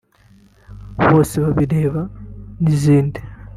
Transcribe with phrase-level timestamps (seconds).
[1.09, 2.03] ‘‘Bosebabireba’’
[2.61, 3.19] n’izindi